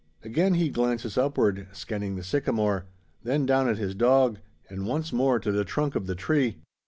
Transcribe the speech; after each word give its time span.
Again 0.23 0.55
he 0.55 0.69
glances 0.69 1.15
upward, 1.15 1.67
scanning 1.73 2.15
the 2.15 2.23
sycamore: 2.23 2.85
then 3.21 3.45
down 3.45 3.69
at 3.69 3.77
his 3.77 3.93
dog; 3.93 4.39
and 4.67 4.87
once 4.87 5.13
more 5.13 5.37
to 5.39 5.51
the 5.51 5.63
trunk 5.63 5.93
of 5.95 6.07
the 6.07 6.15
tree. 6.15 6.57